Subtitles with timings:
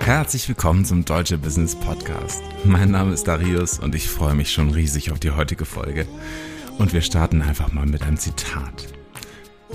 [0.00, 2.42] Herzlich willkommen zum Deutsche Business Podcast.
[2.64, 6.06] Mein Name ist Darius und ich freue mich schon riesig auf die heutige Folge.
[6.78, 8.88] Und wir starten einfach mal mit einem Zitat.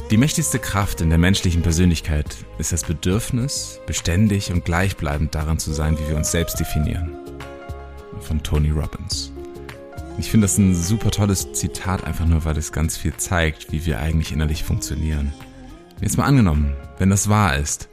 [0.09, 5.73] Die mächtigste Kraft in der menschlichen Persönlichkeit ist das Bedürfnis, beständig und gleichbleibend daran zu
[5.73, 7.19] sein, wie wir uns selbst definieren.
[8.19, 9.31] Von Tony Robbins.
[10.17, 13.85] Ich finde das ein super tolles Zitat, einfach nur, weil es ganz viel zeigt, wie
[13.85, 15.33] wir eigentlich innerlich funktionieren.
[15.99, 17.89] Jetzt mal angenommen, wenn das wahr ist,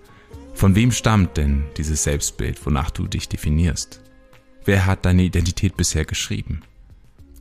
[0.52, 4.01] von wem stammt denn dieses Selbstbild, wonach du dich definierst?
[4.66, 6.60] Wer hat deine Identität bisher geschrieben?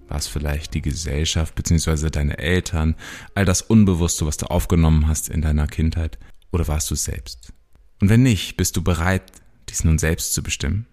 [0.08, 2.10] War es vielleicht die Gesellschaft bzw.
[2.10, 2.96] deine Eltern,
[3.36, 6.18] all das Unbewusste, was du aufgenommen hast in deiner Kindheit,
[6.52, 7.52] oder warst du selbst?
[8.00, 9.24] Und wenn nicht, bist du bereit,
[9.70, 10.86] dies nun selbst zu bestimmen?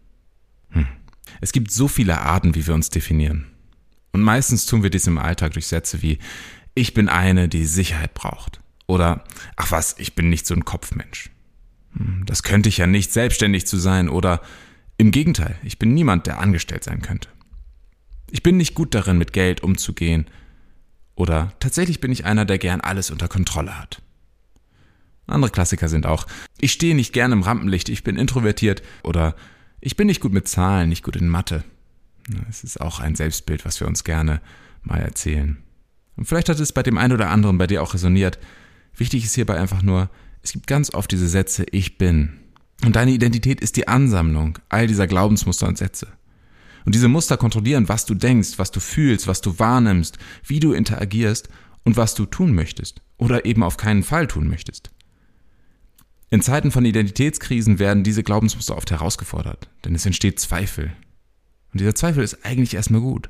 [0.70, 0.86] Hm.
[1.40, 3.46] Es gibt so viele Arten, wie wir uns definieren.
[4.12, 6.18] Und meistens tun wir dies im Alltag durch Sätze wie
[6.74, 8.59] ich bin eine, die Sicherheit braucht.
[8.90, 9.22] Oder
[9.54, 11.30] ach was, ich bin nicht so ein Kopfmensch.
[11.96, 14.08] Hm, das könnte ich ja nicht, selbstständig zu sein.
[14.08, 14.40] Oder
[14.96, 17.28] im Gegenteil, ich bin niemand, der angestellt sein könnte.
[18.32, 20.26] Ich bin nicht gut darin, mit Geld umzugehen.
[21.14, 24.02] Oder tatsächlich bin ich einer, der gern alles unter Kontrolle hat.
[25.28, 26.26] Andere Klassiker sind auch,
[26.58, 28.82] ich stehe nicht gern im Rampenlicht, ich bin introvertiert.
[29.04, 29.36] Oder
[29.80, 31.62] ich bin nicht gut mit Zahlen, nicht gut in Mathe.
[32.48, 34.40] Es ist auch ein Selbstbild, was wir uns gerne
[34.82, 35.58] mal erzählen.
[36.16, 38.40] Und vielleicht hat es bei dem einen oder anderen bei dir auch resoniert.
[38.96, 40.10] Wichtig ist hierbei einfach nur,
[40.42, 42.40] es gibt ganz oft diese Sätze Ich bin.
[42.84, 46.08] Und deine Identität ist die Ansammlung all dieser Glaubensmuster und Sätze.
[46.86, 50.72] Und diese Muster kontrollieren, was du denkst, was du fühlst, was du wahrnimmst, wie du
[50.72, 51.50] interagierst
[51.84, 54.90] und was du tun möchtest oder eben auf keinen Fall tun möchtest.
[56.30, 60.92] In Zeiten von Identitätskrisen werden diese Glaubensmuster oft herausgefordert, denn es entsteht Zweifel.
[61.72, 63.28] Und dieser Zweifel ist eigentlich erstmal gut.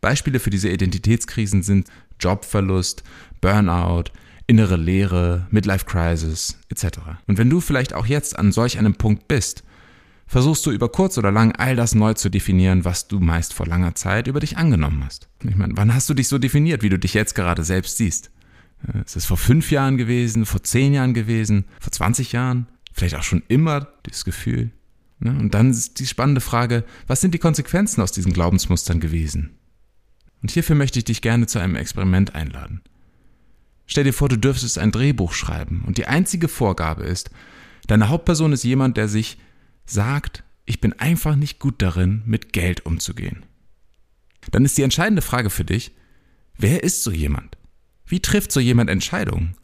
[0.00, 3.04] Beispiele für diese Identitätskrisen sind Jobverlust,
[3.40, 4.04] Burnout,
[4.46, 6.98] innere Leere, Midlife Crisis etc.
[7.26, 9.64] Und wenn du vielleicht auch jetzt an solch einem Punkt bist,
[10.26, 13.66] versuchst du über kurz oder lang all das neu zu definieren, was du meist vor
[13.66, 15.28] langer Zeit über dich angenommen hast.
[15.44, 18.30] Ich meine, wann hast du dich so definiert, wie du dich jetzt gerade selbst siehst?
[19.04, 22.66] Ist es vor fünf Jahren gewesen, vor zehn Jahren gewesen, vor 20 Jahren?
[22.92, 24.70] Vielleicht auch schon immer dieses Gefühl?
[25.20, 25.30] Ne?
[25.38, 29.50] Und dann ist die spannende Frage, was sind die Konsequenzen aus diesen Glaubensmustern gewesen?
[30.42, 32.80] Und hierfür möchte ich dich gerne zu einem Experiment einladen.
[33.86, 37.30] Stell dir vor, du dürftest ein Drehbuch schreiben und die einzige Vorgabe ist,
[37.86, 39.38] deine Hauptperson ist jemand, der sich
[39.84, 43.44] sagt, ich bin einfach nicht gut darin, mit Geld umzugehen.
[44.50, 45.92] Dann ist die entscheidende Frage für dich,
[46.56, 47.56] wer ist so jemand?
[48.06, 49.56] Wie trifft so jemand Entscheidungen?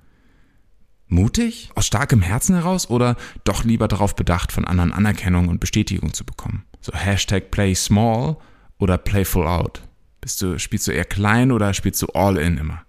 [1.07, 1.71] Mutig?
[1.75, 6.25] Aus starkem Herzen heraus oder doch lieber darauf bedacht, von anderen Anerkennung und Bestätigung zu
[6.25, 6.65] bekommen?
[6.81, 8.37] So Hashtag play small
[8.79, 9.83] oder play full out?
[10.21, 12.83] Bist du, spielst du eher klein oder spielst du all in immer?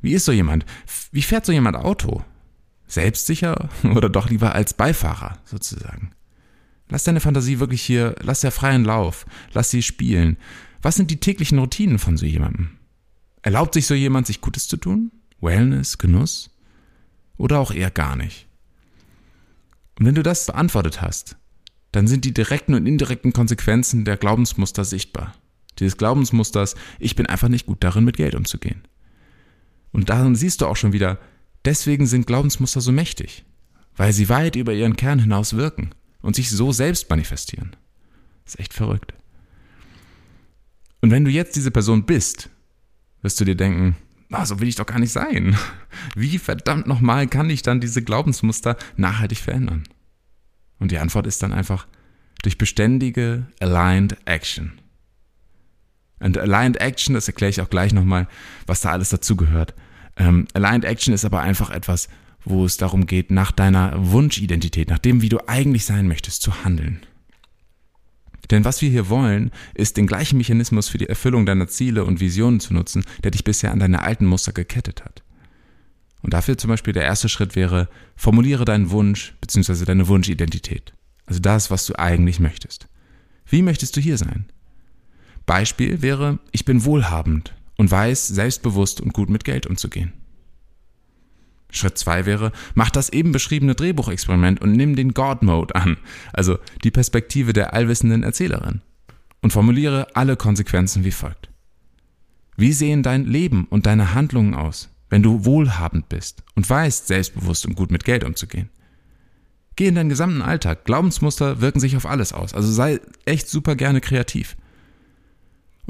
[0.00, 0.64] Wie ist so jemand?
[1.12, 2.24] Wie fährt so jemand Auto?
[2.86, 6.12] Selbstsicher oder doch lieber als Beifahrer sozusagen?
[6.88, 10.36] Lass deine Fantasie wirklich hier, lass der freien Lauf, lass sie spielen.
[10.82, 12.70] Was sind die täglichen Routinen von so jemandem?
[13.42, 15.12] Erlaubt sich so jemand, sich Gutes zu tun?
[15.40, 16.50] Wellness, Genuss?
[17.36, 18.48] Oder auch eher gar nicht?
[19.98, 21.36] Und wenn du das beantwortet hast,
[21.92, 25.34] dann sind die direkten und indirekten Konsequenzen der Glaubensmuster sichtbar.
[25.78, 28.82] Dieses Glaubensmusters, ich bin einfach nicht gut darin, mit Geld umzugehen.
[29.92, 31.18] Und darin siehst du auch schon wieder,
[31.64, 33.44] deswegen sind Glaubensmuster so mächtig,
[33.96, 35.90] weil sie weit über ihren Kern hinaus wirken
[36.22, 37.76] und sich so selbst manifestieren.
[38.44, 39.14] Das ist echt verrückt.
[41.00, 42.50] Und wenn du jetzt diese Person bist,
[43.22, 43.96] wirst du dir denken,
[44.32, 45.56] oh, so will ich doch gar nicht sein.
[46.14, 49.84] Wie verdammt nochmal kann ich dann diese Glaubensmuster nachhaltig verändern?
[50.78, 51.86] Und die Antwort ist dann einfach
[52.42, 54.80] durch beständige Aligned Action.
[56.20, 58.28] Und Aligned Action, das erkläre ich auch gleich nochmal,
[58.66, 59.74] was da alles dazugehört.
[60.16, 62.08] Ähm, Aligned Action ist aber einfach etwas,
[62.44, 66.64] wo es darum geht, nach deiner Wunschidentität, nach dem, wie du eigentlich sein möchtest, zu
[66.64, 67.00] handeln.
[68.50, 72.20] Denn was wir hier wollen, ist den gleichen Mechanismus für die Erfüllung deiner Ziele und
[72.20, 75.22] Visionen zu nutzen, der dich bisher an deine alten Muster gekettet hat.
[76.22, 79.84] Und dafür zum Beispiel der erste Schritt wäre, formuliere deinen Wunsch bzw.
[79.84, 80.92] deine Wunschidentität.
[81.26, 82.88] Also das, was du eigentlich möchtest.
[83.46, 84.46] Wie möchtest du hier sein?
[85.50, 90.12] Beispiel wäre, ich bin wohlhabend und weiß selbstbewusst und gut mit Geld umzugehen.
[91.72, 95.96] Schritt zwei wäre, mach das eben beschriebene Drehbuchexperiment und nimm den God-Mode an,
[96.32, 98.80] also die Perspektive der allwissenden Erzählerin,
[99.40, 101.48] und formuliere alle Konsequenzen wie folgt.
[102.56, 107.66] Wie sehen dein Leben und deine Handlungen aus, wenn du wohlhabend bist und weißt, selbstbewusst
[107.66, 108.68] und gut mit Geld umzugehen?
[109.74, 110.84] Geh in deinen gesamten Alltag.
[110.84, 112.54] Glaubensmuster wirken sich auf alles aus.
[112.54, 114.56] Also sei echt super gerne kreativ.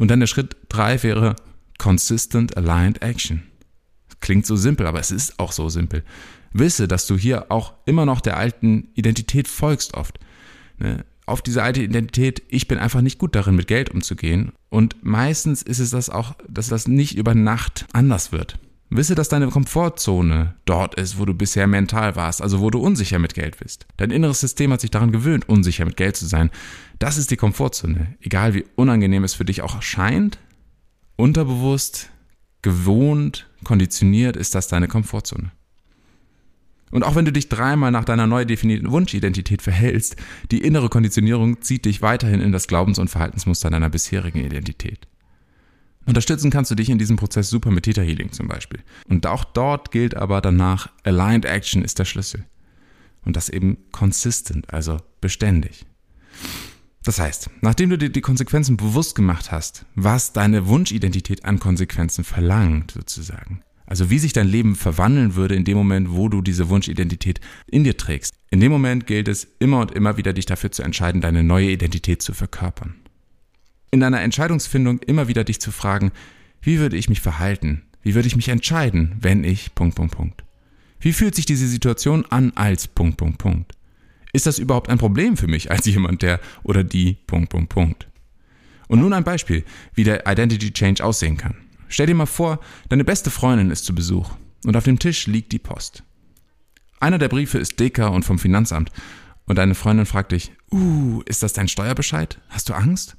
[0.00, 1.36] Und dann der Schritt drei wäre
[1.76, 3.42] Consistent Aligned Action.
[4.20, 6.04] Klingt so simpel, aber es ist auch so simpel.
[6.54, 10.18] Wisse, dass du hier auch immer noch der alten Identität folgst oft.
[10.78, 11.04] Ne?
[11.26, 14.52] Auf diese alte Identität, ich bin einfach nicht gut darin, mit Geld umzugehen.
[14.70, 18.58] Und meistens ist es das auch, dass das nicht über Nacht anders wird.
[18.90, 23.20] Wisse, dass deine Komfortzone dort ist, wo du bisher mental warst, also wo du unsicher
[23.20, 23.86] mit Geld bist.
[23.96, 26.50] Dein inneres System hat sich daran gewöhnt, unsicher mit Geld zu sein.
[26.98, 28.16] Das ist die Komfortzone.
[28.20, 30.38] Egal wie unangenehm es für dich auch erscheint,
[31.14, 32.10] unterbewusst,
[32.62, 35.52] gewohnt, konditioniert ist das deine Komfortzone.
[36.90, 40.16] Und auch wenn du dich dreimal nach deiner neu definierten Wunschidentität verhältst,
[40.50, 45.06] die innere Konditionierung zieht dich weiterhin in das Glaubens- und Verhaltensmuster deiner bisherigen Identität.
[46.06, 48.80] Unterstützen kannst du dich in diesem Prozess super mit Theta Healing zum Beispiel.
[49.08, 52.46] Und auch dort gilt aber danach, Aligned Action ist der Schlüssel.
[53.24, 55.84] Und das eben consistent, also beständig.
[57.02, 62.24] Das heißt, nachdem du dir die Konsequenzen bewusst gemacht hast, was deine Wunschidentität an Konsequenzen
[62.24, 63.62] verlangt, sozusagen.
[63.86, 67.84] Also wie sich dein Leben verwandeln würde in dem Moment, wo du diese Wunschidentität in
[67.84, 68.34] dir trägst.
[68.50, 71.70] In dem Moment gilt es immer und immer wieder, dich dafür zu entscheiden, deine neue
[71.70, 72.94] Identität zu verkörpern
[73.90, 76.12] in deiner Entscheidungsfindung immer wieder dich zu fragen,
[76.62, 77.82] wie würde ich mich verhalten?
[78.02, 80.44] Wie würde ich mich entscheiden, wenn ich Punkt, Punkt, Punkt.
[81.00, 83.72] Wie fühlt sich diese Situation an als Punkt, Punkt, Punkt?
[84.32, 88.08] Ist das überhaupt ein Problem für mich als jemand, der oder die Punkt, Punkt, Punkt?
[88.88, 89.64] Und nun ein Beispiel,
[89.94, 91.54] wie der Identity Change aussehen kann.
[91.88, 94.30] Stell dir mal vor, deine beste Freundin ist zu Besuch
[94.64, 96.04] und auf dem Tisch liegt die Post.
[97.00, 98.90] Einer der Briefe ist dicker und vom Finanzamt
[99.46, 102.38] und deine Freundin fragt dich, uh, ist das dein Steuerbescheid?
[102.48, 103.16] Hast du Angst?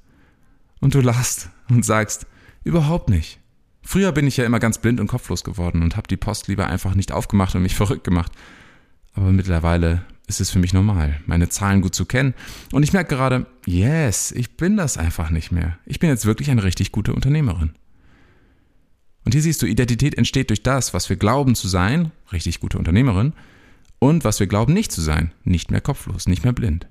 [0.81, 2.27] Und du lachst und sagst,
[2.63, 3.39] überhaupt nicht.
[3.83, 6.67] Früher bin ich ja immer ganz blind und kopflos geworden und habe die Post lieber
[6.67, 8.33] einfach nicht aufgemacht und mich verrückt gemacht.
[9.13, 12.33] Aber mittlerweile ist es für mich normal, meine Zahlen gut zu kennen.
[12.71, 15.77] Und ich merke gerade, yes, ich bin das einfach nicht mehr.
[15.85, 17.71] Ich bin jetzt wirklich eine richtig gute Unternehmerin.
[19.23, 22.77] Und hier siehst du, Identität entsteht durch das, was wir glauben zu sein, richtig gute
[22.77, 23.33] Unternehmerin,
[23.99, 26.87] und was wir glauben nicht zu sein, nicht mehr kopflos, nicht mehr blind.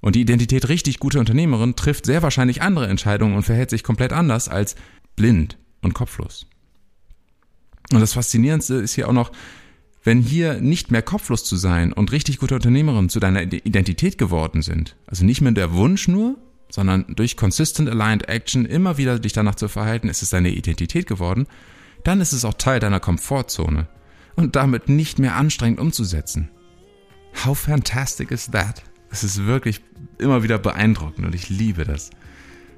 [0.00, 4.12] Und die Identität richtig gute Unternehmerin trifft sehr wahrscheinlich andere Entscheidungen und verhält sich komplett
[4.12, 4.76] anders als
[5.16, 6.46] blind und kopflos.
[7.92, 9.32] Und das Faszinierendste ist hier auch noch,
[10.04, 14.62] wenn hier nicht mehr kopflos zu sein und richtig gute Unternehmerin zu deiner Identität geworden
[14.62, 16.38] sind, also nicht mehr der Wunsch nur,
[16.70, 21.06] sondern durch consistent aligned action immer wieder dich danach zu verhalten, ist es deine Identität
[21.06, 21.46] geworden,
[22.04, 23.88] dann ist es auch Teil deiner Komfortzone
[24.36, 26.50] und damit nicht mehr anstrengend umzusetzen.
[27.44, 28.82] How fantastic is that?
[29.10, 29.80] Es ist wirklich
[30.18, 32.10] immer wieder beeindruckend und ich liebe das.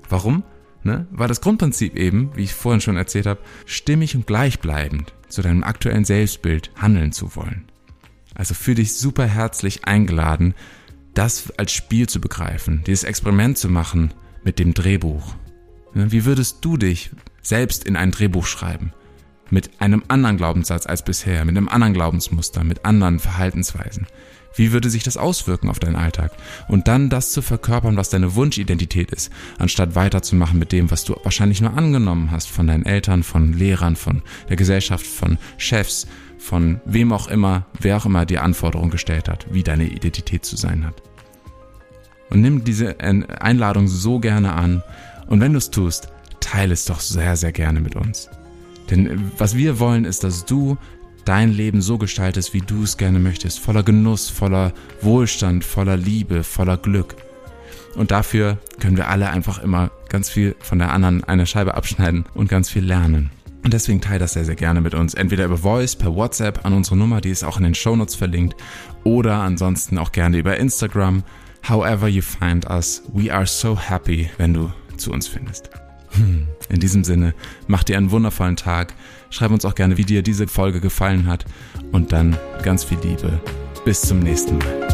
[0.08, 0.44] Warum?
[0.82, 1.06] Ne?
[1.10, 5.62] Weil das Grundprinzip eben, wie ich vorhin schon erzählt habe, stimmig und gleichbleibend zu deinem
[5.62, 7.64] aktuellen Selbstbild handeln zu wollen.
[8.34, 10.54] Also für dich super herzlich eingeladen,
[11.14, 15.34] das als Spiel zu begreifen, dieses Experiment zu machen mit dem Drehbuch.
[15.94, 16.12] Ne?
[16.12, 17.10] Wie würdest du dich
[17.42, 18.92] selbst in ein Drehbuch schreiben?
[19.50, 24.06] Mit einem anderen Glaubenssatz als bisher, mit einem anderen Glaubensmuster, mit anderen Verhaltensweisen.
[24.54, 26.32] Wie würde sich das auswirken auf deinen Alltag?
[26.68, 31.14] Und dann das zu verkörpern, was deine Wunschidentität ist, anstatt weiterzumachen mit dem, was du
[31.22, 36.06] wahrscheinlich nur angenommen hast von deinen Eltern, von Lehrern, von der Gesellschaft, von Chefs,
[36.38, 40.56] von wem auch immer, wer auch immer dir Anforderungen gestellt hat, wie deine Identität zu
[40.56, 41.02] sein hat.
[42.30, 44.82] Und nimm diese Einladung so gerne an
[45.26, 46.08] und wenn du es tust,
[46.40, 48.28] teile es doch sehr, sehr gerne mit uns.
[48.90, 50.76] Denn was wir wollen, ist, dass du
[51.24, 54.72] dein Leben so gestaltest, wie du es gerne möchtest, voller Genuss, voller
[55.02, 57.16] Wohlstand, voller Liebe, voller Glück.
[57.94, 62.24] Und dafür können wir alle einfach immer ganz viel von der anderen eine Scheibe abschneiden
[62.34, 63.30] und ganz viel lernen.
[63.62, 65.14] Und deswegen teile das sehr, sehr gerne mit uns.
[65.14, 68.56] Entweder über Voice, per WhatsApp an unsere Nummer, die ist auch in den Shownotes verlinkt,
[69.04, 71.22] oder ansonsten auch gerne über Instagram.
[71.68, 75.68] However you find us, we are so happy, wenn du zu uns findest.
[76.12, 76.46] Hm.
[76.68, 77.34] In diesem Sinne,
[77.66, 78.94] mach dir einen wundervollen Tag.
[79.30, 81.44] Schreib uns auch gerne, wie dir diese Folge gefallen hat.
[81.92, 83.40] Und dann ganz viel Liebe.
[83.84, 84.89] Bis zum nächsten Mal.